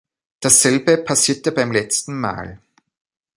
Dasselbe 0.39 0.97
passierte 0.97 1.51
beim 1.51 1.71
letzten 1.71 2.19
Mal. 2.19 2.57